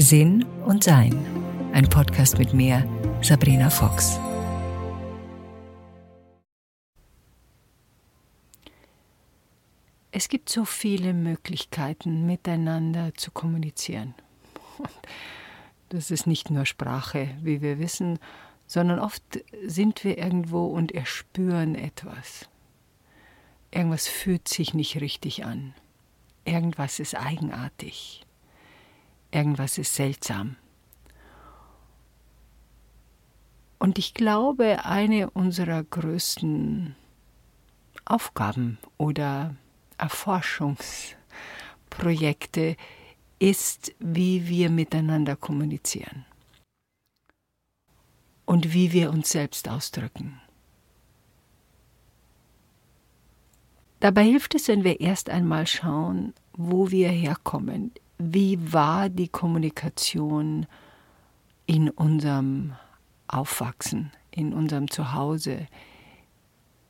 [0.00, 1.14] Sinn und Sein.
[1.74, 2.88] Ein Podcast mit mir,
[3.20, 4.18] Sabrina Fox.
[10.10, 14.14] Es gibt so viele Möglichkeiten, miteinander zu kommunizieren.
[15.90, 18.18] Das ist nicht nur Sprache, wie wir wissen,
[18.66, 19.22] sondern oft
[19.66, 22.48] sind wir irgendwo und erspüren etwas.
[23.70, 25.74] Irgendwas fühlt sich nicht richtig an.
[26.46, 28.24] Irgendwas ist eigenartig.
[29.30, 30.56] Irgendwas ist seltsam.
[33.78, 36.94] Und ich glaube, eine unserer größten
[38.04, 39.56] Aufgaben oder
[39.96, 42.76] Erforschungsprojekte
[43.38, 46.26] ist, wie wir miteinander kommunizieren
[48.44, 50.42] und wie wir uns selbst ausdrücken.
[54.00, 57.92] Dabei hilft es, wenn wir erst einmal schauen, wo wir herkommen.
[58.22, 60.66] Wie war die Kommunikation
[61.64, 62.74] in unserem
[63.28, 65.66] Aufwachsen, in unserem Zuhause,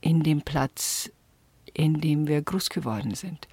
[0.01, 1.09] in dem Platz,
[1.73, 3.47] in dem wir groß geworden sind?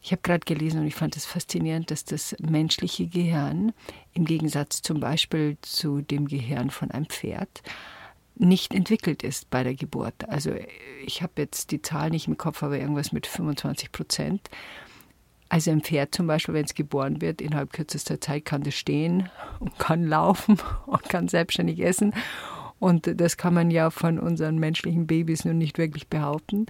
[0.00, 3.74] Ich habe gerade gelesen und ich fand es faszinierend, dass das menschliche Gehirn
[4.14, 7.62] im Gegensatz zum Beispiel zu dem Gehirn von einem Pferd
[8.34, 10.26] nicht entwickelt ist bei der Geburt.
[10.30, 10.54] Also
[11.04, 14.48] ich habe jetzt die Zahl nicht im Kopf, aber irgendwas mit 25 Prozent.
[15.50, 19.28] Also ein Pferd zum Beispiel, wenn es geboren wird, innerhalb kürzester Zeit kann das stehen
[19.58, 22.14] und kann laufen und kann selbstständig essen.
[22.78, 26.66] Und das kann man ja von unseren menschlichen Babys nun nicht wirklich behaupten.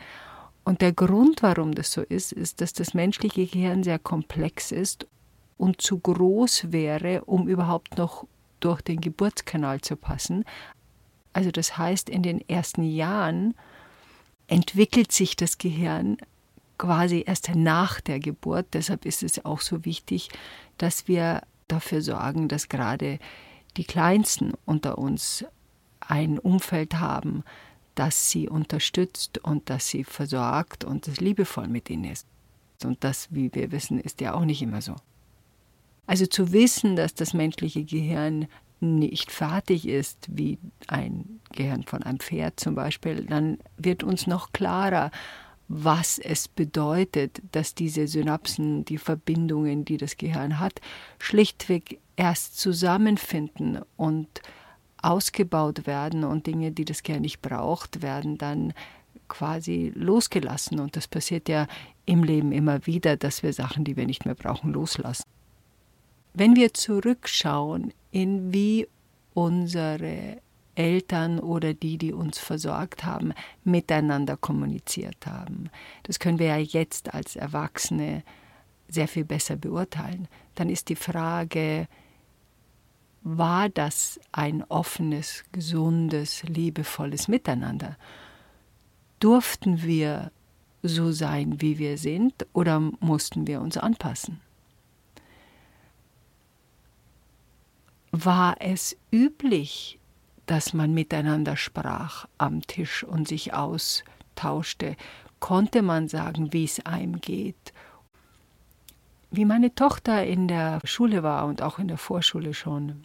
[0.64, 5.06] Und der Grund, warum das so ist, ist, dass das menschliche Gehirn sehr komplex ist
[5.58, 8.26] und zu groß wäre, um überhaupt noch
[8.60, 10.44] durch den Geburtskanal zu passen.
[11.34, 13.54] Also das heißt, in den ersten Jahren
[14.48, 16.16] entwickelt sich das Gehirn
[16.80, 18.68] quasi erst nach der Geburt.
[18.72, 20.30] Deshalb ist es auch so wichtig,
[20.78, 23.18] dass wir dafür sorgen, dass gerade
[23.76, 25.44] die Kleinsten unter uns
[26.00, 27.44] ein Umfeld haben,
[27.94, 32.26] das sie unterstützt und das sie versorgt und das liebevoll mit ihnen ist.
[32.82, 34.96] Und das, wie wir wissen, ist ja auch nicht immer so.
[36.06, 38.48] Also zu wissen, dass das menschliche Gehirn
[38.80, 44.52] nicht fertig ist, wie ein Gehirn von einem Pferd zum Beispiel, dann wird uns noch
[44.52, 45.10] klarer,
[45.72, 50.80] was es bedeutet, dass diese Synapsen, die Verbindungen, die das Gehirn hat,
[51.20, 54.26] schlichtweg erst zusammenfinden und
[55.00, 58.72] ausgebaut werden und Dinge, die das Gehirn nicht braucht, werden dann
[59.28, 60.80] quasi losgelassen.
[60.80, 61.68] Und das passiert ja
[62.04, 65.22] im Leben immer wieder, dass wir Sachen, die wir nicht mehr brauchen, loslassen.
[66.34, 68.88] Wenn wir zurückschauen, in wie
[69.34, 70.38] unsere
[70.80, 75.68] Eltern oder die, die uns versorgt haben, miteinander kommuniziert haben.
[76.04, 78.22] Das können wir ja jetzt als Erwachsene
[78.88, 80.26] sehr viel besser beurteilen.
[80.54, 81.86] Dann ist die Frage,
[83.20, 87.98] war das ein offenes, gesundes, liebevolles Miteinander?
[89.18, 90.32] Durften wir
[90.82, 94.40] so sein, wie wir sind, oder mussten wir uns anpassen?
[98.12, 99.99] War es üblich,
[100.50, 104.96] dass man miteinander sprach am Tisch und sich austauschte?
[105.38, 107.72] Konnte man sagen, wie es einem geht?
[109.30, 113.04] Wie meine Tochter in der Schule war und auch in der Vorschule schon,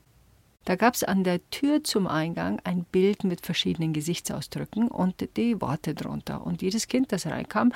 [0.64, 5.62] da gab es an der Tür zum Eingang ein Bild mit verschiedenen Gesichtsausdrücken und die
[5.62, 6.44] Worte drunter.
[6.44, 7.72] Und jedes Kind, das reinkam,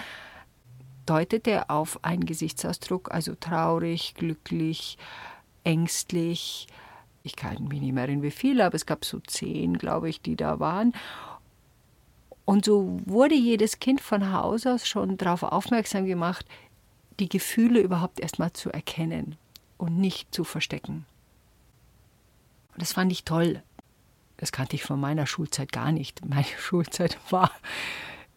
[1.06, 4.98] deutete auf einen Gesichtsausdruck, also traurig, glücklich,
[5.64, 6.66] ängstlich.
[7.24, 10.22] Ich kann mich nicht mehr erinnern, wie viele, aber es gab so zehn, glaube ich,
[10.22, 10.94] die da waren.
[12.46, 16.46] Und so wurde jedes Kind von Haus aus schon darauf aufmerksam gemacht,
[17.20, 19.36] die Gefühle überhaupt erstmal zu erkennen
[19.78, 21.06] und nicht zu verstecken.
[22.74, 23.62] Und das fand ich toll.
[24.38, 26.26] Das kannte ich von meiner Schulzeit gar nicht.
[26.26, 27.52] Meine Schulzeit war,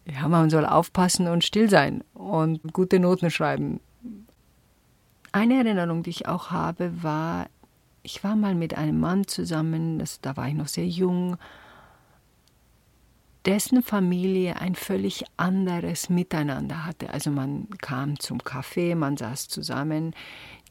[0.05, 3.79] ja, man soll aufpassen und still sein und gute Noten schreiben.
[5.31, 7.47] Eine Erinnerung, die ich auch habe, war,
[8.03, 11.37] ich war mal mit einem Mann zusammen, das, da war ich noch sehr jung,
[13.45, 17.09] dessen Familie ein völlig anderes Miteinander hatte.
[17.09, 20.13] Also man kam zum Kaffee, man saß zusammen,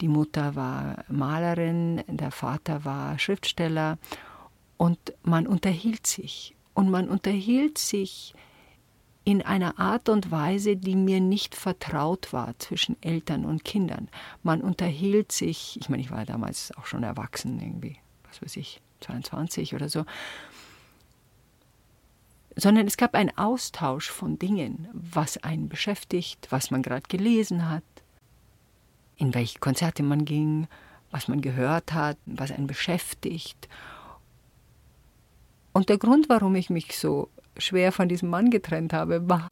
[0.01, 3.99] die Mutter war Malerin, der Vater war Schriftsteller
[4.77, 6.55] und man unterhielt sich.
[6.75, 8.35] Und man unterhielt sich
[9.25, 14.09] in einer Art und Weise, die mir nicht vertraut war zwischen Eltern und Kindern.
[14.43, 17.99] Man unterhielt sich, ich meine, ich war damals auch schon erwachsen, irgendwie,
[18.29, 20.05] was weiß ich, 22 oder so,
[22.57, 27.85] sondern es gab einen Austausch von Dingen, was einen beschäftigt, was man gerade gelesen hat,
[29.17, 30.67] in welche Konzerte man ging,
[31.11, 33.69] was man gehört hat, was einen beschäftigt.
[35.73, 39.51] Und der Grund, warum ich mich so schwer von diesem Mann getrennt habe, war,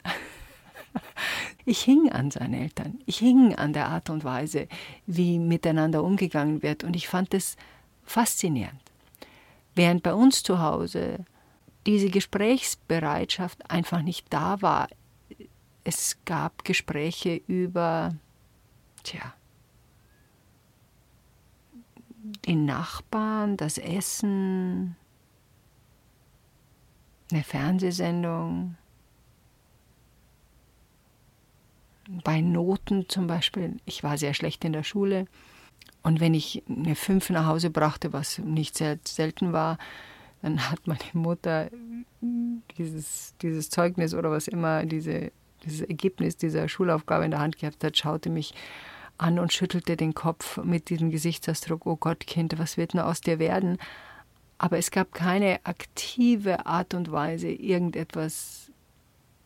[1.64, 3.00] ich hing an seinen Eltern.
[3.06, 4.68] Ich hing an der Art und Weise,
[5.06, 6.84] wie miteinander umgegangen wird.
[6.84, 7.56] Und ich fand es
[8.04, 8.80] faszinierend.
[9.74, 11.24] Während bei uns zu Hause
[11.86, 14.88] diese Gesprächsbereitschaft einfach nicht da war.
[15.84, 18.14] Es gab Gespräche über,
[19.02, 19.34] tja,
[22.44, 24.96] die Nachbarn, das Essen,
[27.32, 28.76] eine Fernsehsendung,
[32.24, 33.76] bei Noten zum Beispiel.
[33.84, 35.26] Ich war sehr schlecht in der Schule.
[36.02, 39.78] Und wenn ich eine Fünf nach Hause brachte, was nicht sehr selten war,
[40.42, 41.70] dann hat meine Mutter
[42.78, 45.30] dieses, dieses Zeugnis oder was immer, diese,
[45.64, 48.54] dieses Ergebnis dieser Schulaufgabe in der Hand gehabt hat, schaute mich
[49.18, 53.20] an und schüttelte den Kopf mit diesem Gesichtsausdruck, oh Gott, Kind, was wird nur aus
[53.20, 53.76] dir werden?
[54.62, 58.70] Aber es gab keine aktive Art und Weise, irgendetwas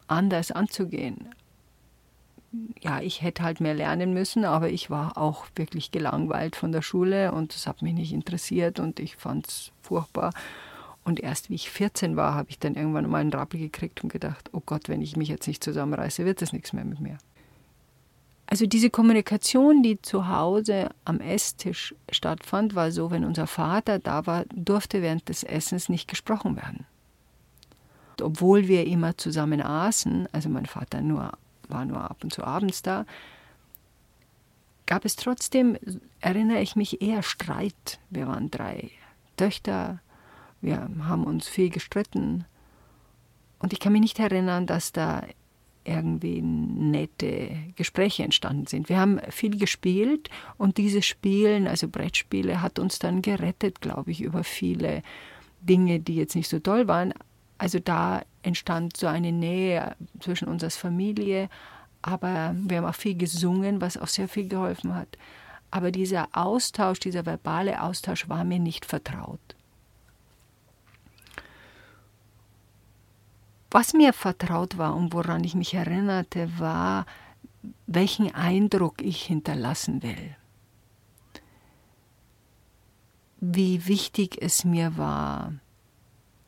[0.08, 1.28] anders anzugehen.
[2.80, 6.82] Ja, ich hätte halt mehr lernen müssen, aber ich war auch wirklich gelangweilt von der
[6.82, 10.32] Schule und es hat mich nicht interessiert und ich fand es furchtbar.
[11.04, 14.12] Und erst wie ich 14 war, habe ich dann irgendwann mal einen Rappel gekriegt und
[14.12, 17.18] gedacht, oh Gott, wenn ich mich jetzt nicht zusammenreiße, wird das nichts mehr mit mir.
[18.54, 24.26] Also diese Kommunikation, die zu Hause am Esstisch stattfand, war so, wenn unser Vater da
[24.26, 26.86] war, durfte während des Essens nicht gesprochen werden.
[28.22, 31.32] Obwohl wir immer zusammen aßen, also mein Vater nur,
[31.66, 33.06] war nur ab und zu abends da,
[34.86, 35.76] gab es trotzdem,
[36.20, 37.98] erinnere ich mich, eher Streit.
[38.08, 38.92] Wir waren drei
[39.36, 39.98] Töchter,
[40.60, 42.44] wir haben uns viel gestritten.
[43.58, 45.24] Und ich kann mich nicht erinnern, dass da
[45.84, 48.88] irgendwie nette Gespräche entstanden sind.
[48.88, 54.22] Wir haben viel gespielt und dieses Spielen, also Brettspiele, hat uns dann gerettet, glaube ich,
[54.22, 55.02] über viele
[55.60, 57.12] Dinge, die jetzt nicht so toll waren.
[57.58, 61.48] Also da entstand so eine Nähe zwischen uns als Familie,
[62.02, 65.16] aber wir haben auch viel gesungen, was auch sehr viel geholfen hat.
[65.70, 69.53] Aber dieser Austausch, dieser verbale Austausch war mir nicht vertraut.
[73.74, 77.06] Was mir vertraut war und woran ich mich erinnerte, war,
[77.88, 80.36] welchen Eindruck ich hinterlassen will.
[83.40, 85.54] Wie wichtig es mir war,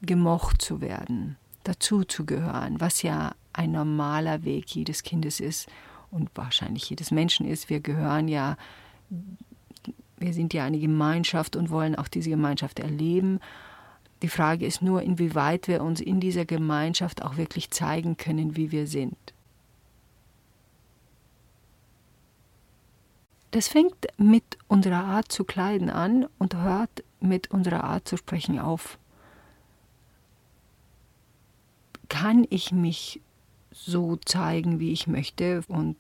[0.03, 5.69] gemocht zu werden, dazuzugehören, was ja ein normaler Weg jedes Kindes ist
[6.13, 7.69] und wahrscheinlich jedes Menschen ist.
[7.69, 8.57] Wir gehören ja,
[10.17, 13.41] wir sind ja eine Gemeinschaft und wollen auch diese Gemeinschaft erleben.
[14.23, 18.73] Die Frage ist nur, inwieweit wir uns in dieser Gemeinschaft auch wirklich zeigen können, wie
[18.73, 19.17] wir sind.
[23.51, 28.59] Das fängt mit unserer Art zu kleiden an und hört mit unserer Art zu sprechen
[28.59, 28.99] auf.
[32.09, 33.21] Kann ich mich
[33.71, 35.97] so zeigen, wie ich möchte und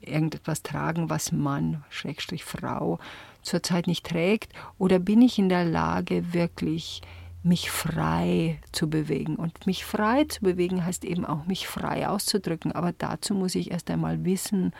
[0.00, 2.98] irgendetwas tragen, was Mann, Schrägstrich Frau,
[3.42, 4.52] zurzeit nicht trägt?
[4.78, 7.02] Oder bin ich in der Lage, wirklich
[7.42, 9.36] mich frei zu bewegen?
[9.36, 12.72] Und mich frei zu bewegen heißt eben auch, mich frei auszudrücken.
[12.72, 14.72] Aber dazu muss ich erst einmal wissen,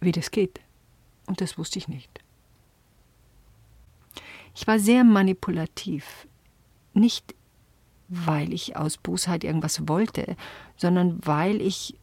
[0.00, 0.60] wie das geht.
[1.26, 2.20] Und das wusste ich nicht.
[4.54, 6.28] Ich war sehr manipulativ.
[6.92, 7.34] Nicht,
[8.08, 10.36] weil ich aus Bosheit irgendwas wollte,
[10.76, 11.96] sondern weil ich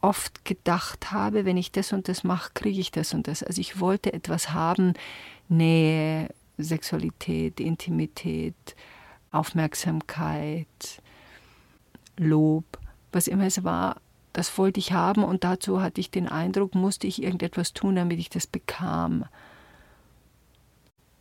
[0.00, 3.42] oft gedacht habe, wenn ich das und das mache, kriege ich das und das.
[3.42, 4.94] Also ich wollte etwas haben,
[5.48, 8.76] Nähe, Sexualität, Intimität,
[9.30, 11.02] Aufmerksamkeit,
[12.16, 12.64] Lob,
[13.12, 14.00] was immer es war,
[14.32, 18.18] das wollte ich haben und dazu hatte ich den Eindruck, musste ich irgendetwas tun, damit
[18.18, 19.24] ich das bekam.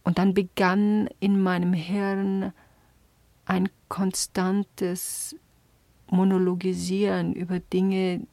[0.04, 2.54] Und dann begann in meinem Hirn
[3.46, 5.36] ein konstantes
[6.10, 8.28] Monologisieren über Dinge,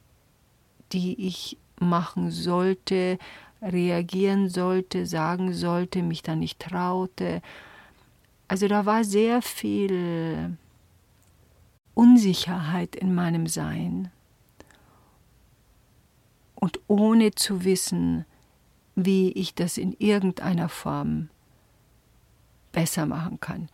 [0.93, 3.17] die ich machen sollte,
[3.61, 7.41] reagieren sollte, sagen sollte, mich da nicht traute.
[8.47, 10.57] Also da war sehr viel
[11.93, 14.11] Unsicherheit in meinem Sein.
[16.55, 18.25] Und ohne zu wissen,
[18.95, 21.29] wie ich das in irgendeiner Form
[22.71, 23.69] besser machen kann.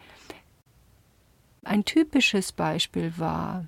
[1.63, 3.65] Ein typisches Beispiel war,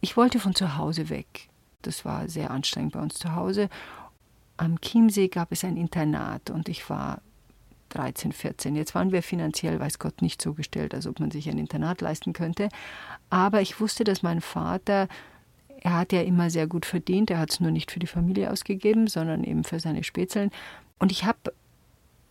[0.00, 1.48] ich wollte von zu Hause weg.
[1.86, 3.68] Das war sehr anstrengend bei uns zu Hause.
[4.56, 7.20] Am Chiemsee gab es ein Internat und ich war
[7.90, 8.76] 13, 14.
[8.76, 12.00] Jetzt waren wir finanziell, weiß Gott, nicht so gestellt, als ob man sich ein Internat
[12.00, 12.68] leisten könnte.
[13.30, 15.08] Aber ich wusste, dass mein Vater
[15.80, 18.50] Er hat ja immer sehr gut verdient, er hat es nur nicht für die Familie
[18.50, 20.50] ausgegeben, sondern eben für seine Spätzeln.
[20.98, 21.52] Und ich habe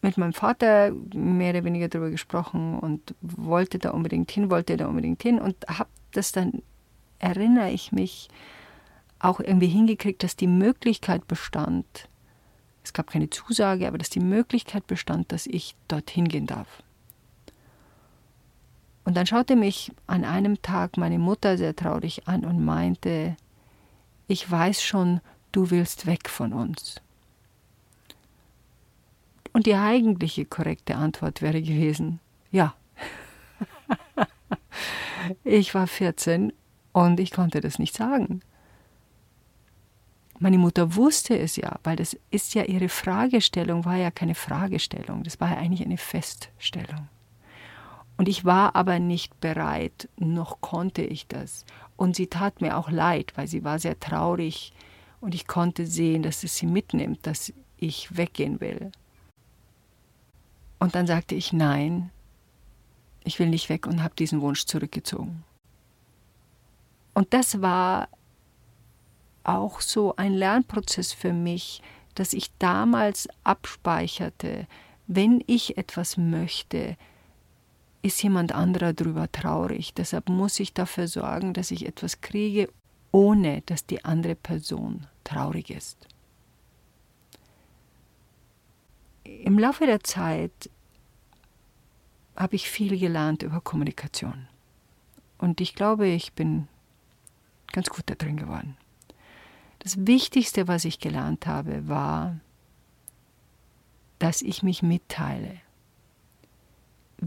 [0.02, 4.88] mit meinem Vater mehr oder weniger darüber gesprochen und wollte da unbedingt hin, wollte da
[4.88, 6.64] unbedingt hin und habe das dann,
[7.20, 8.28] erinnere ich mich,
[9.24, 12.10] auch irgendwie hingekriegt, dass die Möglichkeit bestand,
[12.84, 16.84] es gab keine Zusage, aber dass die Möglichkeit bestand, dass ich dorthin gehen darf.
[19.06, 23.36] Und dann schaute mich an einem Tag meine Mutter sehr traurig an und meinte,
[24.28, 27.02] ich weiß schon, du willst weg von uns.
[29.54, 32.20] Und die eigentliche korrekte Antwort wäre gewesen,
[32.52, 32.76] ja.
[35.44, 36.52] ich war 14
[36.92, 38.42] und ich konnte das nicht sagen.
[40.44, 45.24] Meine Mutter wusste es ja, weil das ist ja ihre Fragestellung, war ja keine Fragestellung,
[45.24, 47.08] das war ja eigentlich eine Feststellung.
[48.18, 51.64] Und ich war aber nicht bereit, noch konnte ich das.
[51.96, 54.74] Und sie tat mir auch leid, weil sie war sehr traurig
[55.22, 58.92] und ich konnte sehen, dass es sie mitnimmt, dass ich weggehen will.
[60.78, 62.10] Und dann sagte ich nein,
[63.24, 65.46] ich will nicht weg und habe diesen Wunsch zurückgezogen.
[67.14, 68.10] Und das war
[69.44, 71.82] auch so ein Lernprozess für mich,
[72.16, 74.68] dass ich damals abspeicherte,
[75.08, 76.98] wenn ich etwas möchte,
[78.02, 79.94] ist jemand anderer darüber traurig.
[79.94, 82.70] Deshalb muss ich dafür sorgen, dass ich etwas kriege,
[83.12, 86.08] ohne dass die andere Person traurig ist.
[89.24, 90.70] Im Laufe der Zeit
[92.36, 94.48] habe ich viel gelernt über Kommunikation.
[95.38, 96.68] Und ich glaube, ich bin
[97.72, 98.78] ganz gut da drin geworden.
[99.84, 102.40] Das Wichtigste, was ich gelernt habe, war,
[104.20, 105.60] dass ich mich mitteile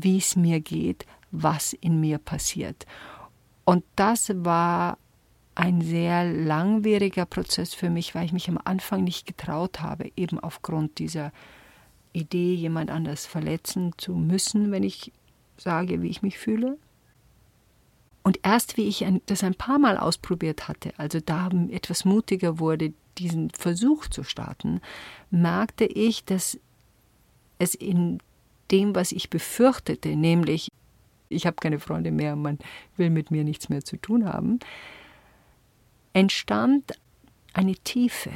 [0.03, 2.87] wie es mir geht, was in mir passiert.
[3.65, 4.99] Und das war
[5.55, 10.39] ein sehr langwieriger Prozess für mich, weil ich mich am Anfang nicht getraut habe, eben
[10.39, 11.33] aufgrund dieser
[12.13, 15.13] Idee, jemand anders verletzen zu müssen, wenn ich
[15.57, 16.79] sage, wie ich mich fühle.
[18.27, 22.93] Und erst wie ich das ein paar Mal ausprobiert hatte, also da etwas mutiger wurde,
[23.19, 24.81] diesen Versuch zu starten,
[25.31, 26.59] merkte ich, dass
[27.61, 28.19] es in
[28.73, 30.73] dem, was ich befürchtete, nämlich
[31.29, 32.59] ich habe keine Freunde mehr, man
[32.97, 34.59] will mit mir nichts mehr zu tun haben,
[36.13, 36.95] entstand
[37.53, 38.33] eine Tiefe,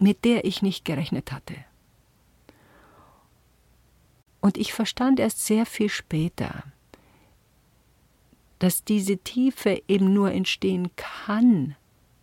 [0.00, 1.54] mit der ich nicht gerechnet hatte.
[4.40, 6.64] Und ich verstand erst sehr viel später,
[8.62, 11.74] dass diese Tiefe eben nur entstehen kann,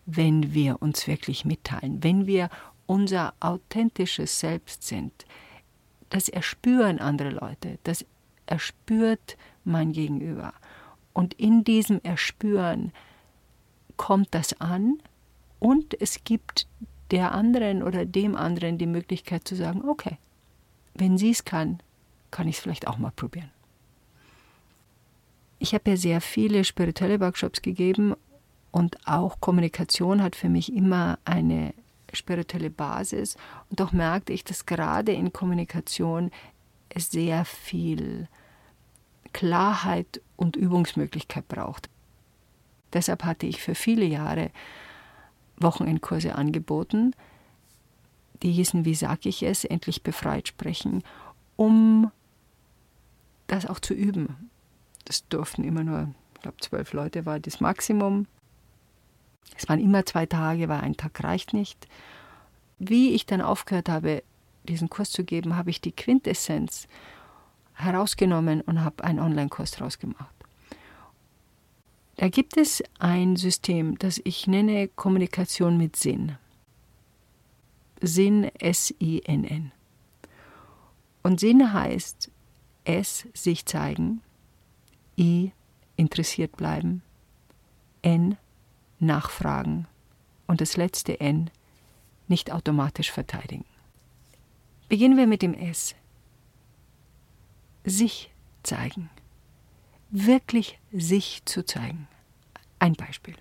[0.05, 2.49] wenn wir uns wirklich mitteilen, wenn wir
[2.85, 5.25] unser authentisches Selbst sind,
[6.09, 8.05] das erspüren andere Leute, das
[8.45, 10.53] erspürt mein Gegenüber.
[11.11, 12.93] Und in diesem Erspüren
[13.97, 14.97] kommt das an
[15.59, 16.67] und es gibt
[17.11, 20.17] der anderen oder dem anderen die Möglichkeit zu sagen, okay,
[20.93, 21.79] wenn sie es kann,
[22.31, 23.51] kann ich es vielleicht auch mal probieren.
[25.59, 28.15] Ich habe ja sehr viele spirituelle Workshops gegeben
[28.71, 31.73] und auch Kommunikation hat für mich immer eine
[32.13, 33.35] spirituelle Basis.
[33.69, 36.31] Und doch merkte ich, dass gerade in Kommunikation
[36.89, 38.27] es sehr viel
[39.33, 41.89] Klarheit und Übungsmöglichkeit braucht.
[42.93, 44.49] Deshalb hatte ich für viele Jahre
[45.57, 47.13] Wochenendkurse angeboten,
[48.41, 51.03] die hießen, wie sage ich es, endlich befreit sprechen,
[51.57, 52.11] um
[53.47, 54.49] das auch zu üben.
[55.09, 58.27] Das durften immer nur, ich glaube, zwölf Leute war das Maximum.
[59.57, 61.87] Es waren immer zwei Tage, weil ein Tag reicht nicht.
[62.77, 64.21] Wie ich dann aufgehört habe,
[64.65, 66.87] diesen Kurs zu geben, habe ich die Quintessenz
[67.73, 70.35] herausgenommen und habe einen Online-Kurs daraus gemacht.
[72.17, 76.37] Da gibt es ein System, das ich nenne Kommunikation mit Sinn.
[77.99, 79.71] Sinn, S-I-N-N.
[81.23, 82.29] Und Sinn heißt
[82.83, 84.21] S, sich zeigen,
[85.19, 85.51] I,
[85.97, 87.03] interessiert bleiben,
[88.01, 88.37] N,
[88.99, 89.85] nachfragen
[90.47, 91.51] und das letzte N
[92.27, 93.65] nicht automatisch verteidigen.
[94.87, 95.93] Beginnen wir mit dem S.
[97.83, 98.31] Sich
[98.63, 99.09] zeigen.
[100.09, 102.07] Wirklich sich zu zeigen.
[102.79, 103.35] Ein Beispiel.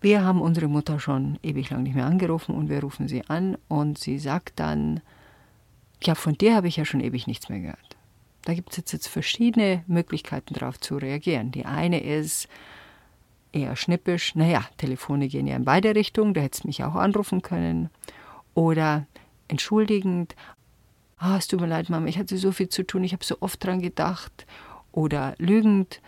[0.00, 3.58] Wir haben unsere Mutter schon ewig lang nicht mehr angerufen und wir rufen sie an
[3.68, 5.00] und sie sagt dann,
[6.02, 7.95] ja, von dir habe ich ja schon ewig nichts mehr gehört.
[8.46, 11.50] Da gibt es jetzt, jetzt verschiedene Möglichkeiten darauf zu reagieren.
[11.50, 12.46] Die eine ist,
[13.50, 17.90] eher schnippisch, naja, Telefone gehen ja in beide Richtungen, du hättest mich auch anrufen können.
[18.54, 19.06] Oder
[19.48, 20.36] entschuldigend,
[21.18, 23.38] ah, es tut mir leid, Mama, ich hatte so viel zu tun, ich habe so
[23.40, 24.46] oft dran gedacht.
[24.92, 26.00] Oder lügend,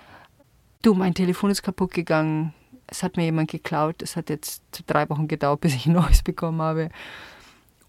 [0.83, 2.54] du, mein Telefon ist kaputt gegangen,
[2.87, 6.23] es hat mir jemand geklaut, es hat jetzt drei Wochen gedauert, bis ich ein neues
[6.23, 6.90] bekommen habe.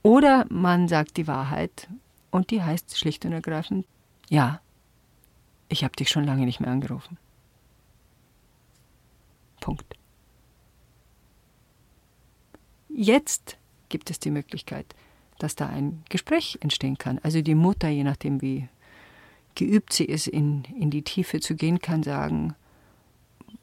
[0.02, 1.88] Oder man sagt die Wahrheit
[2.32, 3.86] und die heißt schlicht und ergreifend,
[4.30, 4.62] ja,
[5.68, 7.18] ich habe dich schon lange nicht mehr angerufen.
[9.60, 9.96] Punkt.
[12.90, 13.58] Jetzt
[13.90, 14.86] gibt es die Möglichkeit,
[15.38, 17.20] dass da ein Gespräch entstehen kann.
[17.24, 18.68] Also die Mutter, je nachdem wie
[19.56, 22.56] geübt sie ist, in, in die Tiefe zu gehen, kann sagen,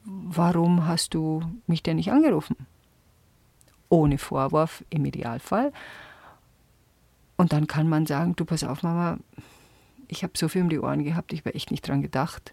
[0.04, 2.56] warum hast du mich denn nicht angerufen?
[3.88, 5.72] Ohne Vorwurf im Idealfall.
[7.36, 9.18] Und dann kann man sagen, du pass auf, Mama,
[10.08, 12.52] ich habe so viel um die Ohren gehabt, ich habe echt nicht dran gedacht.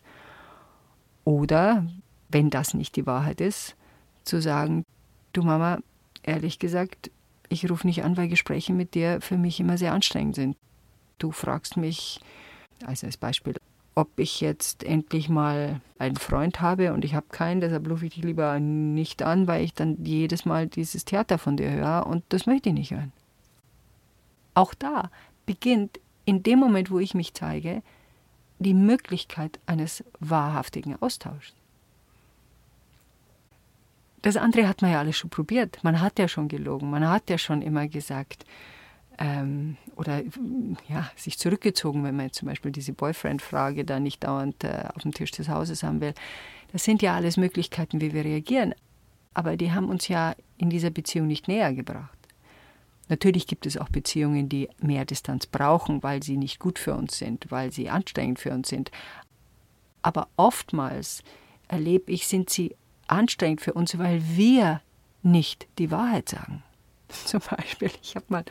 [1.24, 1.88] Oder,
[2.30, 3.76] wenn das nicht die Wahrheit ist,
[4.24, 4.86] zu sagen,
[5.34, 5.80] du Mama,
[6.24, 7.12] ehrlich gesagt,
[7.50, 10.58] ich rufe nicht an, weil Gespräche mit dir für mich immer sehr anstrengend sind.
[11.20, 12.20] Du fragst mich,
[12.86, 13.56] also als Beispiel,
[13.96, 18.16] ob ich jetzt endlich mal einen Freund habe und ich habe keinen, deshalb rufe ich
[18.16, 22.24] dich lieber nicht an, weil ich dann jedes Mal dieses Theater von dir höre und
[22.30, 23.12] das möchte ich nicht hören.
[24.56, 25.12] Auch da
[25.46, 27.82] beginnt in dem Moment, wo ich mich zeige,
[28.60, 31.54] die Möglichkeit eines wahrhaftigen Austauschs.
[34.22, 35.84] Das andere hat man ja alles schon probiert.
[35.84, 38.46] Man hat ja schon gelogen, man hat ja schon immer gesagt,
[39.20, 40.22] ähm, oder
[40.88, 45.02] ja, sich zurückgezogen, wenn man jetzt zum Beispiel diese Boyfriend-Frage da nicht dauernd äh, auf
[45.04, 46.14] dem Tisch des Hauses haben will.
[46.72, 48.74] Das sind ja alles Möglichkeiten, wie wir reagieren.
[49.34, 52.18] Aber die haben uns ja in dieser Beziehung nicht näher gebracht.
[53.10, 57.18] Natürlich gibt es auch Beziehungen, die mehr Distanz brauchen, weil sie nicht gut für uns
[57.18, 58.92] sind, weil sie anstrengend für uns sind.
[60.02, 61.24] Aber oftmals
[61.68, 62.76] erlebe ich, sind sie
[63.08, 64.82] anstrengend für uns, weil wir
[65.22, 66.64] nicht die Wahrheit sagen.
[67.10, 68.46] Zum Beispiel, ich habe mal,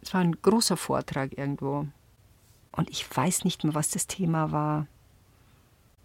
[0.00, 1.86] es war ein großer Vortrag irgendwo
[2.72, 4.86] und ich weiß nicht mehr, was das Thema war.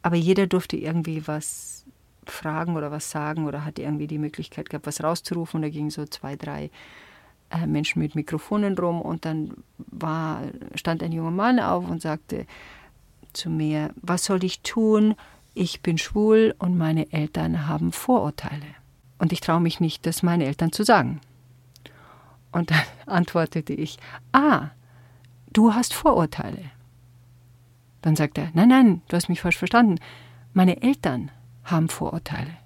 [0.02, 1.86] Aber jeder durfte irgendwie was
[2.32, 5.58] fragen oder was sagen oder hatte irgendwie die Möglichkeit gehabt, was rauszurufen.
[5.58, 6.70] Und da gingen so zwei, drei
[7.50, 10.42] äh, Menschen mit Mikrofonen rum und dann war,
[10.76, 12.46] stand ein junger Mann auf und sagte
[13.34, 15.16] zu mir, was soll ich tun?
[15.54, 18.66] Ich bin schwul und meine Eltern haben Vorurteile.
[19.18, 21.22] Und ich traue mich nicht, das meinen Eltern zu sagen.
[22.52, 23.98] Und dann antwortete ich,
[24.32, 24.70] ah,
[25.54, 26.72] du hast Vorurteile.
[28.02, 30.00] Dann sagt er, nein, nein, du hast mich falsch verstanden.
[30.54, 31.32] Meine Eltern
[31.72, 32.58] haben Vorurteile.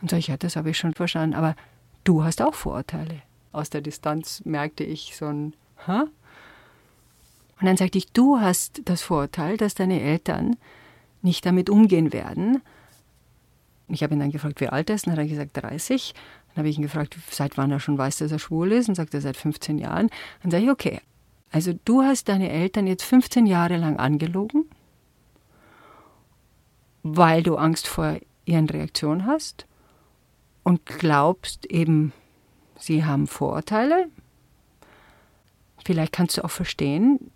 [0.00, 1.56] Und sage ich, ja, das habe ich schon verstanden, aber
[2.04, 3.22] du hast auch Vorurteile.
[3.52, 5.54] Aus der Distanz merkte ich so ein,
[5.86, 6.02] hä?
[7.60, 10.56] Und dann sagte ich, du hast das Vorurteil, dass deine Eltern
[11.22, 12.62] nicht damit umgehen werden.
[13.88, 16.14] Ich habe ihn dann gefragt, wie alt er ist, und dann hat er gesagt 30.
[16.48, 18.94] Dann habe ich ihn gefragt, seit wann er schon weiß, dass er schwul ist, und
[18.94, 20.08] sagt er seit 15 Jahren.
[20.42, 21.00] Dann sage ich, okay,
[21.50, 24.66] also du hast deine Eltern jetzt 15 Jahre lang angelogen
[27.02, 29.66] weil du Angst vor ihren Reaktionen hast
[30.62, 32.12] und glaubst eben,
[32.78, 34.08] sie haben Vorurteile.
[35.84, 37.30] Vielleicht kannst du auch verstehen,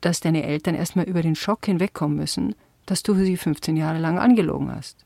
[0.00, 2.54] dass deine Eltern erstmal über den Schock hinwegkommen müssen,
[2.86, 5.04] dass du sie 15 Jahre lang angelogen hast.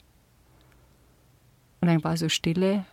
[1.80, 2.84] Und dann war so Stille.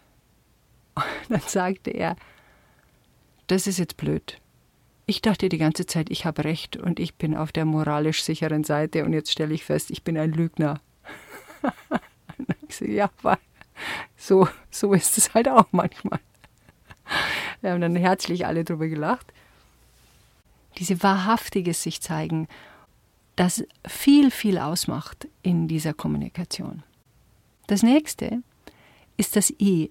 [0.95, 2.15] Und dann sagte er,
[3.47, 4.39] das ist jetzt blöd.
[5.09, 8.63] Ich dachte die ganze Zeit, ich habe recht und ich bin auf der moralisch sicheren
[8.63, 10.81] Seite und jetzt stelle ich fest, ich bin ein Lügner.
[12.79, 13.09] ja,
[14.15, 16.19] so, so ist es halt auch manchmal.
[17.59, 19.33] Wir haben dann herzlich alle drüber gelacht.
[20.77, 22.47] Diese wahrhaftiges sich zeigen,
[23.35, 26.83] das viel, viel ausmacht in dieser Kommunikation.
[27.65, 28.43] Das nächste
[29.17, 29.89] ist das I,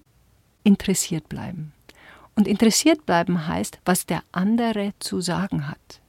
[0.63, 1.73] interessiert bleiben.
[2.39, 5.99] Und interessiert bleiben heißt, was der andere zu sagen hat.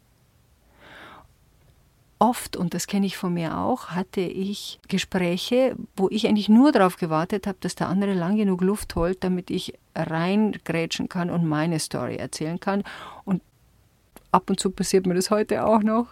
[2.21, 6.71] Oft, und das kenne ich von mir auch, hatte ich Gespräche, wo ich eigentlich nur
[6.71, 11.47] darauf gewartet habe, dass der andere lang genug Luft holt, damit ich reingrätschen kann und
[11.47, 12.85] meine Story erzählen kann.
[13.25, 13.43] Und
[14.31, 16.07] ab und zu passiert mir das heute auch noch,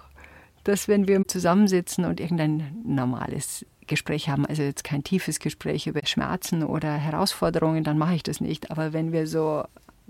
[0.64, 6.00] dass wenn wir zusammensitzen und irgendein normales Gespräch haben, also jetzt kein tiefes Gespräch über
[6.04, 8.72] Schmerzen oder Herausforderungen, dann mache ich das nicht.
[8.72, 9.62] Aber wenn wir so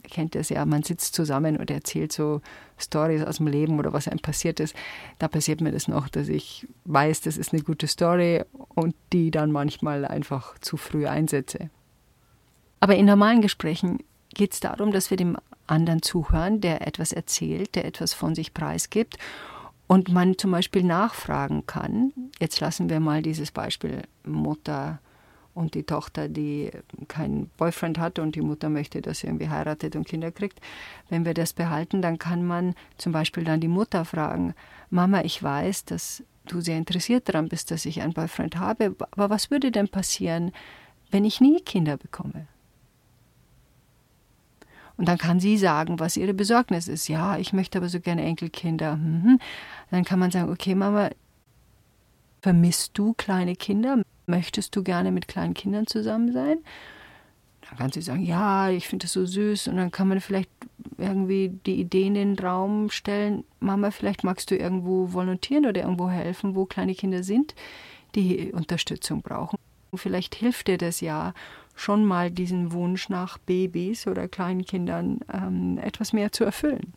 [0.09, 2.41] kennt das ja, man sitzt zusammen und erzählt so
[2.79, 4.75] Stories aus dem Leben oder was einem passiert ist.
[5.19, 8.43] Da passiert mir das noch, dass ich weiß, das ist eine gute Story
[8.75, 11.71] und die dann manchmal einfach zu früh einsetze.
[12.81, 13.99] Aber in normalen Gesprächen
[14.35, 18.55] geht es darum, dass wir dem anderen zuhören, der etwas erzählt, der etwas von sich
[18.55, 19.19] preisgibt
[19.87, 22.13] und man zum Beispiel nachfragen kann.
[22.39, 25.01] Jetzt lassen wir mal dieses Beispiel Mutter
[25.55, 26.71] und die Tochter, die
[27.09, 30.61] keinen Boyfriend hat und die Mutter möchte, dass sie irgendwie heiratet und Kinder kriegt.
[31.09, 34.55] Wenn wir das behalten, dann kann man zum Beispiel dann die Mutter fragen,
[34.91, 39.31] Mama, ich weiß, dass du sehr interessiert daran bist, dass ich einen Boyfriend habe, aber
[39.31, 40.53] was würde denn passieren,
[41.11, 42.47] wenn ich nie Kinder bekomme?
[44.97, 47.07] Und dann kann sie sagen, was ihre Besorgnis ist.
[47.07, 48.97] Ja, ich möchte aber so gerne Enkelkinder.
[48.97, 49.39] Mhm.
[49.93, 51.11] Dann kann man sagen, okay, Mama,
[52.43, 54.03] vermisst du kleine Kinder?
[54.29, 56.59] Möchtest du gerne mit kleinen Kindern zusammen sein?
[57.63, 59.69] Dann kann sie sagen, ja, ich finde das so süß.
[59.69, 60.51] Und dann kann man vielleicht
[60.99, 66.11] irgendwie die Idee in den Raum stellen, Mama, vielleicht magst du irgendwo volontieren oder irgendwo
[66.11, 67.55] helfen, wo kleine Kinder sind,
[68.15, 69.59] die Unterstützung brauchen.
[69.95, 71.33] Vielleicht hilft dir das ja
[71.75, 76.93] schon mal diesen Wunsch nach Babys oder kleinen Kindern ähm, etwas mehr zu erfüllen.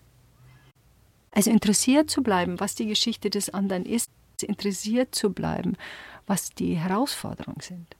[1.31, 4.09] Also interessiert zu bleiben, was die Geschichte des anderen ist,
[4.43, 5.77] interessiert zu bleiben,
[6.27, 7.95] was die Herausforderungen sind.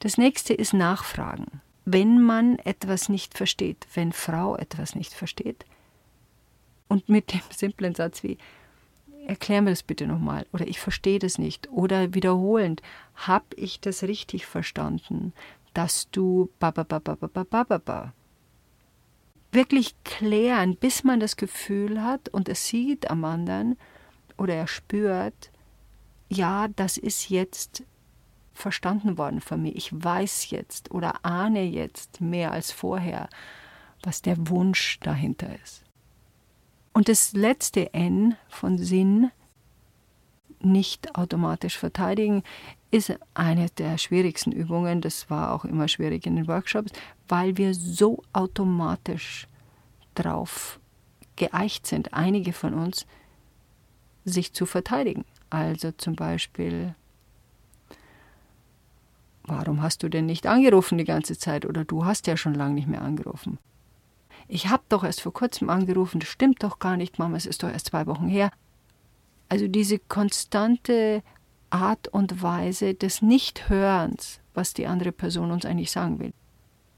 [0.00, 1.60] Das nächste ist Nachfragen.
[1.84, 5.64] Wenn man etwas nicht versteht, wenn Frau etwas nicht versteht,
[6.88, 8.38] und mit dem simplen Satz wie,
[9.26, 12.82] erklär mir das bitte nochmal oder ich verstehe das nicht oder wiederholend,
[13.14, 15.32] habe ich das richtig verstanden,
[15.74, 18.12] dass du ba ba ba ba ba ba ba ba ba
[19.52, 23.78] wirklich klären, bis man das Gefühl hat und es sieht am anderen
[24.36, 25.50] oder er spürt,
[26.28, 27.84] ja, das ist jetzt
[28.52, 29.74] verstanden worden von mir.
[29.74, 33.28] Ich weiß jetzt oder ahne jetzt mehr als vorher,
[34.02, 35.84] was der Wunsch dahinter ist.
[36.92, 39.30] Und das letzte N von Sinn,
[40.60, 42.42] nicht automatisch verteidigen,
[42.90, 45.00] ist eine der schwierigsten Übungen.
[45.00, 46.92] Das war auch immer schwierig in den Workshops,
[47.28, 49.46] weil wir so automatisch
[50.16, 50.80] drauf
[51.36, 53.06] geeicht sind, einige von uns,
[54.24, 55.24] sich zu verteidigen.
[55.50, 56.94] Also zum Beispiel,
[59.44, 61.64] warum hast du denn nicht angerufen die ganze Zeit?
[61.64, 63.58] Oder du hast ja schon lange nicht mehr angerufen
[64.48, 67.62] ich habe doch erst vor kurzem angerufen, das stimmt doch gar nicht, Mama, es ist
[67.62, 68.50] doch erst zwei Wochen her.
[69.50, 71.22] Also diese konstante
[71.70, 76.32] Art und Weise des Nichthörens, was die andere Person uns eigentlich sagen will.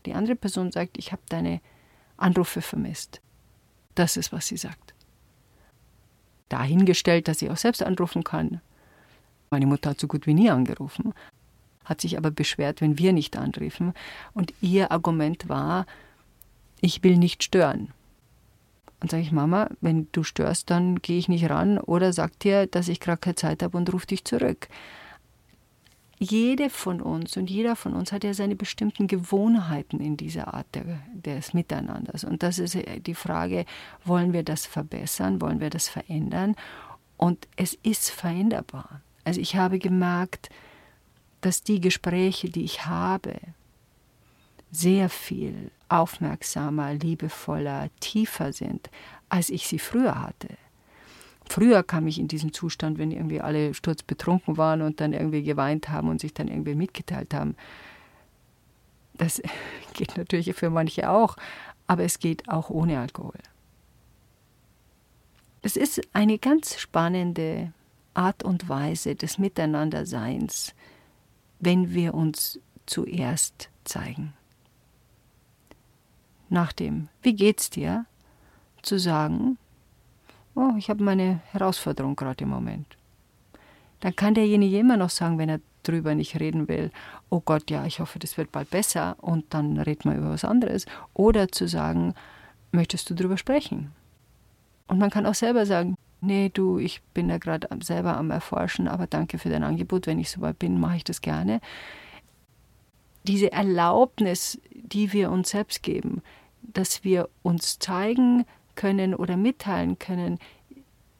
[0.06, 1.60] Die andere Person sagt, ich habe deine
[2.16, 3.20] Anrufe vermisst.
[3.96, 4.94] Das ist, was sie sagt.
[6.50, 8.60] Dahingestellt, dass sie auch selbst anrufen kann.
[9.50, 11.14] Meine Mutter hat so gut wie nie angerufen,
[11.84, 13.94] hat sich aber beschwert, wenn wir nicht anriefen.
[14.34, 15.86] Und ihr Argument war,
[16.80, 17.92] ich will nicht stören.
[19.00, 22.66] Und sage ich, Mama, wenn du störst, dann gehe ich nicht ran oder sag dir,
[22.66, 24.68] dass ich gerade keine Zeit habe und ruf dich zurück.
[26.22, 30.66] Jede von uns und jeder von uns hat ja seine bestimmten Gewohnheiten in dieser Art
[30.74, 32.24] der, des Miteinanders.
[32.24, 33.64] Und das ist die Frage,
[34.04, 36.56] wollen wir das verbessern, wollen wir das verändern?
[37.16, 39.00] Und es ist veränderbar.
[39.24, 40.50] Also ich habe gemerkt,
[41.40, 43.36] dass die Gespräche, die ich habe,
[44.70, 48.90] sehr viel aufmerksamer, liebevoller, tiefer sind,
[49.30, 50.48] als ich sie früher hatte.
[51.50, 55.88] Früher kam ich in diesen Zustand, wenn irgendwie alle sturzbetrunken waren und dann irgendwie geweint
[55.88, 57.56] haben und sich dann irgendwie mitgeteilt haben.
[59.14, 59.42] Das
[59.94, 61.36] geht natürlich für manche auch,
[61.86, 63.40] aber es geht auch ohne Alkohol.
[65.62, 67.72] Es ist eine ganz spannende
[68.14, 70.74] Art und Weise des Miteinanderseins,
[71.58, 74.32] wenn wir uns zuerst zeigen
[76.50, 78.04] nach dem Wie geht's dir?
[78.82, 79.58] zu sagen,
[80.54, 82.96] oh, ich habe meine Herausforderung gerade im Moment.
[84.00, 86.90] Dann kann derjenige immer noch sagen, wenn er drüber nicht reden will,
[87.28, 90.44] oh Gott, ja, ich hoffe, das wird bald besser und dann redet man über was
[90.44, 90.86] anderes.
[91.14, 92.14] Oder zu sagen,
[92.72, 93.92] möchtest du drüber sprechen?
[94.88, 98.88] Und man kann auch selber sagen, nee, du, ich bin da gerade selber am Erforschen,
[98.88, 100.06] aber danke für dein Angebot.
[100.06, 101.60] Wenn ich soweit bin, mache ich das gerne.
[103.24, 106.22] Diese Erlaubnis, die wir uns selbst geben,
[106.62, 108.44] dass wir uns zeigen
[108.80, 110.38] können oder mitteilen können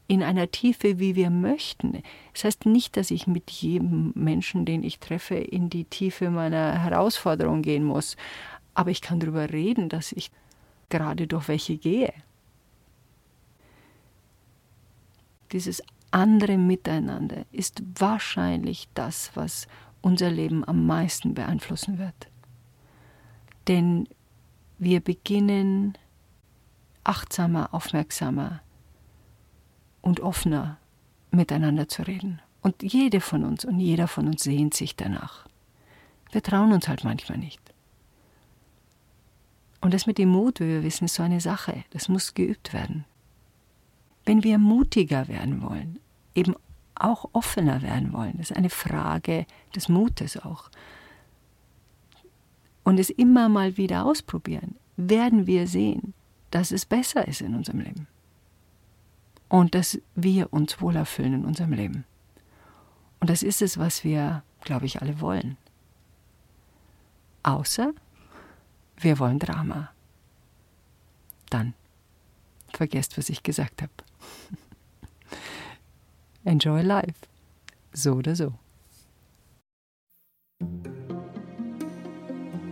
[0.09, 2.03] in einer Tiefe, wie wir möchten.
[2.33, 6.79] Das heißt nicht, dass ich mit jedem Menschen, den ich treffe, in die Tiefe meiner
[6.83, 8.17] Herausforderung gehen muss,
[8.73, 10.31] aber ich kann darüber reden, dass ich
[10.89, 12.15] gerade durch welche gehe.
[15.53, 19.69] Dieses andere Miteinander ist wahrscheinlich das, was
[20.01, 22.31] unser Leben am meisten beeinflussen wird.
[23.69, 24.09] Denn
[24.79, 25.99] wir beginnen
[27.05, 28.61] achtsamer, aufmerksamer
[30.03, 30.79] und offener
[31.31, 32.41] miteinander zu reden.
[32.63, 35.47] Und jede von uns und jeder von uns sehnt sich danach.
[36.31, 37.61] Wir trauen uns halt manchmal nicht.
[39.81, 41.85] Und das mit dem Mut, wie wir wissen, ist so eine Sache.
[41.91, 43.05] Das muss geübt werden.
[44.27, 45.99] Wenn wir mutiger werden wollen,
[46.35, 46.55] eben
[46.95, 50.71] auch offener werden wollen, das ist eine Frage des Mutes auch,
[52.85, 56.13] und es immer mal wieder ausprobieren, werden wir sehen,
[56.51, 58.07] dass es besser ist in unserem Leben.
[59.51, 62.05] und dass wir uns wohler fühlen in unserem Leben.
[63.19, 65.59] Und das ist es, was wir, glaube ich, alle wollen.
[67.43, 67.93] Außer
[68.97, 69.91] wir wollen Drama.
[71.51, 71.75] Dann
[72.73, 73.93] vergesst, was ich gesagt habe.
[76.45, 77.27] Enjoy life.
[77.93, 78.55] So oder so.